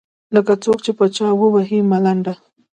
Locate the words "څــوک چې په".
0.63-1.05